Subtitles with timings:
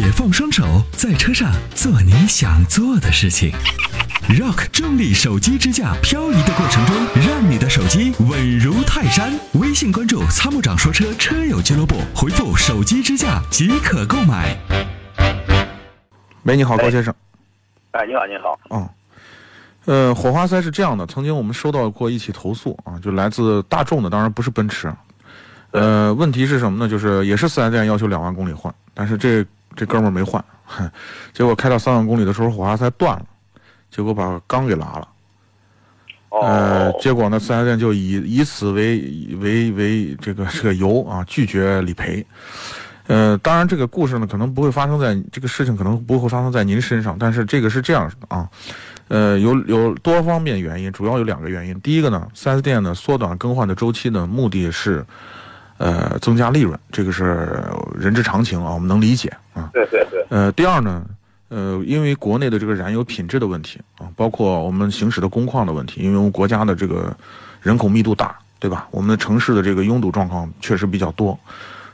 [0.00, 3.50] 解放双手，在车上做你想做的事情。
[4.28, 6.94] Rock 重力手机支架，漂移的过程中，
[7.26, 9.36] 让你的手机稳如泰山。
[9.54, 14.56] 微信关注“参谋长说车”车友俱乐部，回复“手机支架”即可购买。
[16.44, 17.12] 喂，你好，高先生。
[17.90, 18.60] 哎，你好，你好。
[18.70, 18.88] 嗯，
[19.86, 24.94] 呃，火花塞是这样的，曾经我们收到过一起投诉啊，就来自大众的，当然不是奔驰。
[25.72, 26.88] 呃，问题是什么呢？
[26.88, 29.44] 就是也是四 S 店要求两万公里换，但是这
[29.78, 30.44] 这哥们儿没换，
[31.32, 33.24] 结果开到三万公里的时候，火花塞断了，
[33.92, 35.08] 结果把缸给拉了。
[36.30, 38.98] 呃，结果呢，四 S 店就以以此为
[39.40, 42.26] 为为这个这个由啊，拒绝理赔。
[43.06, 48.48] 呃，当然这个故事呢，可能不会发生在这个事情，可能不会发生在您身上，但是这个是这样的啊，
[49.06, 51.80] 呃，有有多方面原因，主要有两个原因。
[51.82, 55.06] 第一个呢，四 S 店呢缩短更换的周期呢，目的是。
[55.78, 57.64] 呃，增加利润，这个是
[57.94, 59.70] 人之常情啊，我们能理解啊。
[59.72, 60.26] 对对对。
[60.28, 61.04] 呃，第二呢，
[61.48, 67.16] 呃，因为国内的这个燃油品质的问题啊，包括我们行驶的工况的问题，因为我们国家的这个
[67.62, 68.88] 人口密度大，对吧？
[68.90, 71.38] 我们的城市的这个拥堵状况确实比较多。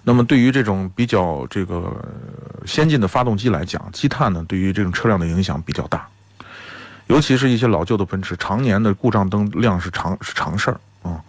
[0.02, 1.94] 那么，对于这种比较这个
[2.66, 6.06] 先进的发动机来讲，积碳呢，对于这种车辆的影响比较大，
[7.06, 11.20] 尤其是一些老旧的奔驰，常年的故障灯亮是常是常事儿啊。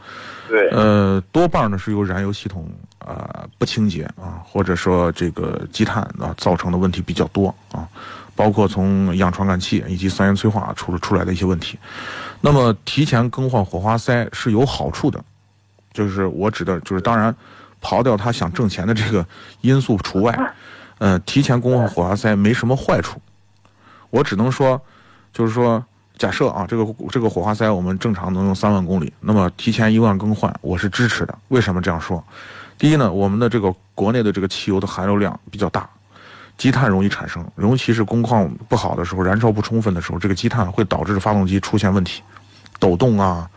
[0.48, 7.88] 对，呃，多半呢是由燃油系统啊不清洁啊，或者说这个积碳啊造成的问题比较多啊，
[8.36, 11.80] 包括从氧传感器以及三元催化出出来的一些问题。
[12.42, 15.24] 那么提前更换火花塞是有好处的，
[15.92, 17.36] 就是我指的，就是当然，
[17.82, 19.26] 刨掉他想挣钱的这个
[19.62, 20.54] 因素除外，
[21.00, 23.20] 呃，提前更换火花塞没什么坏处。
[24.12, 24.80] 我只能说，
[25.34, 25.84] 就是说。
[26.18, 31.38] 假设啊，这个这个火花塞我们正常能用三万公里，那么提前一万更换，我是支持的。
[31.50, 32.24] 为什么这样说？
[32.78, 35.90] 第一呢，我们的这个国内的这个汽油的含油量比较大，
[36.58, 42.22] 积碳容易产生，尤其是工况不好的时候，燃烧不充分的时候，这个积碳会导致发动机出现问题，
[42.80, 43.50] 抖动啊，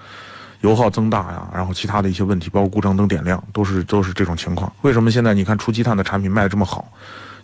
[0.61, 4.73] 油耗增大呀，然后其他的一些问题，包括故障灯点亮，都是都是这种情况。
[4.83, 6.91] 为什么现在你看出积碳的产品卖的这么好？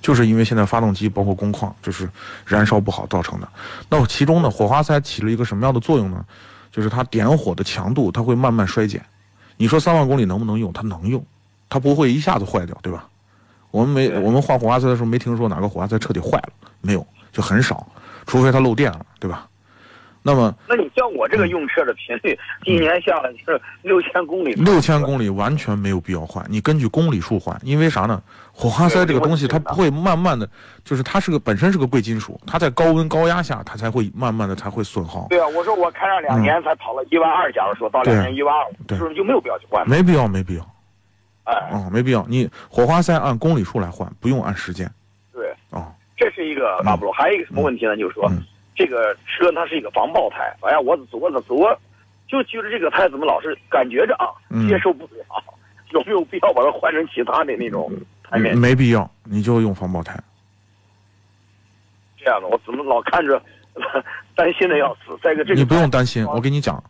[0.03, 2.07] 就是因为现在发动机包括工况就是
[2.45, 3.49] 燃烧不好造成的。
[3.89, 6.25] 那其中呢，火花塞起了一个什么样的作用呢？
[6.71, 9.03] 就是它点火的强度它会慢慢衰减。
[9.57, 10.73] 你说三万公里能不能用？
[10.73, 11.25] 它能用，
[11.71, 13.07] 它不会一下子坏掉，对吧？
[13.71, 17.87] 我们没我们换火花塞的时候没听说哪个火花塞彻底坏了，没有，就很少，
[18.27, 19.49] 除非它漏电了，对吧？
[20.27, 24.55] 那么，那你像我这个用车的频率，一年下来是六千公里。
[24.55, 28.23] 六千公里完全没有必要换，你根据公里数换，因为啥呢？
[28.51, 30.49] 火花塞这个东西它不会慢慢的，
[30.83, 35.27] 就是它是个本身是个贵金属，它在高温高压下它才会慢慢的才会损耗。
[35.29, 39.87] 对啊，我说我开上两年才跑了一万二，假如说到两年一万二，是不是就没有必要去换？
[39.87, 40.67] 没必要，没必要。
[41.43, 42.25] 哎，哦，没必要。
[42.31, 44.91] 你火花塞按公里数来换，不用按时间。
[45.35, 47.13] 对，哦，这是一个大不罗。
[47.13, 47.95] 还有一个什么问题呢？
[47.99, 48.33] 就是说。
[48.75, 51.57] 这个车它是一个防爆胎，哎呀，我走着走，
[52.27, 54.27] 就觉得这个胎怎么老是感觉着啊，
[54.69, 55.25] 接受不了，
[55.93, 57.93] 有没有必要把它换成其他的那种
[58.23, 58.57] 胎面？
[58.57, 60.19] 没必要，你就用防爆胎。
[62.17, 63.41] 这样的，我怎么老看着
[64.35, 65.17] 担心的要死？
[65.23, 66.83] 再一个，这个你不用担心，我跟你讲，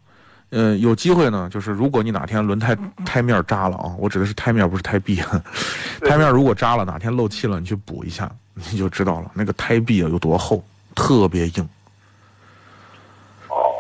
[0.51, 2.75] 呃，有机会呢，就是如果你哪天轮胎
[3.05, 5.17] 胎面扎了啊，我指的是胎面，不是胎壁，
[6.03, 10.65] 胎面如果扎了，哪天漏气了，你去补一下，你就知道了，那个胎壁啊有多厚。
[10.95, 11.69] 特别硬，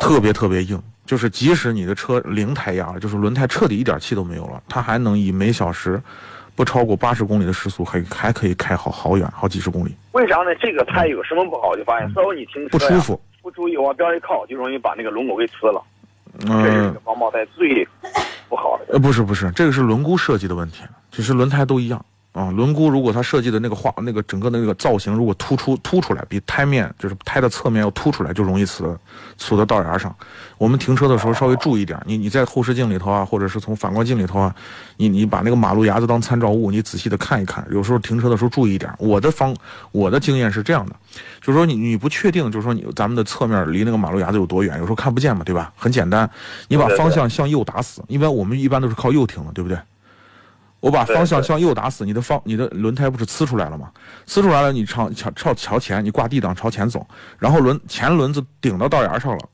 [0.00, 6.02] 特别特别硬，就是即使你的车零胎压了，就是轮胎彻底一点气都没有了，它还能以每小时
[6.54, 9.94] 不超过八十公里的时速，还还可以开好好远，好几十公里。
[10.12, 10.54] 为啥呢？
[10.60, 11.76] 这个胎有什么不好？
[11.76, 15.82] 就发现稍微你停车不舒服，不注意往边一靠，就容易把那个轮毂给呲了。
[16.40, 17.86] 这是防爆胎最
[18.48, 18.94] 不好的。
[18.94, 22.04] 呃，不是不是，这个是轮毂设计的问题，只是轮胎都一样。
[22.34, 28.92] 啊，轮毂如果它设计的那个画，那个整个的那个造型如果突出凸出来，比胎面就是胎的侧面要凸出来，就容易呲
[29.38, 30.12] 呲到道牙上。
[30.58, 34.52] 我们停车的时候稍微注意点，你你在后视镜里头啊，或者是从反光镜里头啊，
[34.96, 37.64] 你你把那个马路牙子当参照物，你仔细的看一看。
[37.70, 38.92] 有时候停车的时候注意一点。
[38.98, 39.54] 我的方
[39.92, 40.96] 我的经验是这样的，
[41.40, 45.72] 就是说你你不确定，就是说你咱们的侧面离那个马路牙子有多远，有时候看不见嘛，对吧？
[45.76, 46.28] 很简单，
[46.66, 49.78] 你把方向向右打死，一般我们一般都是靠右停的，对不对？
[50.84, 53.90] 我把方向向右打死，你的方你的轮胎不是呲出来了吗？
[54.26, 57.06] 呲出来了，你朝朝朝朝前，你挂 D 档朝前走，
[57.38, 59.48] 然后轮前轮子顶到道沿上了，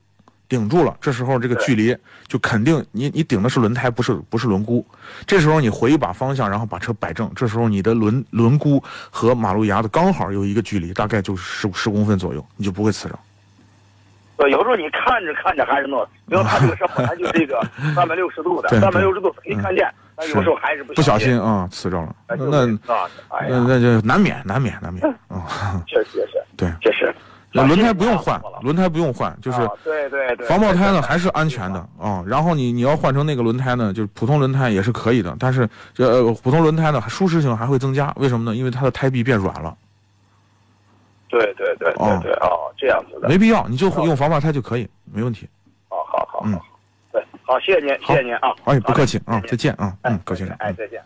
[0.48, 0.92] 顶住了。
[1.00, 1.96] 这时候这个距离
[2.26, 4.84] 就肯定你你顶的是轮胎，不是不是轮毂。
[5.24, 7.30] 这时候你回一把方向，然后把车摆正。
[7.36, 13.16] 这时候你的轮轮毂和马路牙子刚好有一个距离，大概就是十十公分左右，你就不会呲着。
[14.36, 19.88] 对，有时候你看着看着还是那，因为它这个车本来就是一个 三百六十度的，三百六十度可以看见。
[20.20, 22.66] 但有时候还是不不小心心啊，刺着了，哎那
[23.48, 27.12] 那那就难免难免难免 啊，确实确实，对，确实。
[27.52, 32.22] 那轮胎不用啊换，轮胎不用换，就是啊对对对，防爆胎呢还是安全的啊。
[32.24, 38.54] 然后你你要换成那个轮胎呢，就是普通轮胎也是可以的，但是这呃普通轮胎呢舒适性还会增加，为什么呢？
[38.56, 39.76] 因为它的胎壁变软了，
[41.28, 43.28] 对对对对对哦，这样子的。
[43.28, 45.48] 没必要，你就用防爆胎就可以，没问题。
[45.88, 46.42] 哦好好。
[46.44, 46.52] 嗯
[47.50, 48.54] 好，谢谢您，谢谢您啊。
[48.62, 50.54] 哎，不客气啊，再见啊，哎嗯，高先生。
[50.60, 51.02] 哎，嗯再见。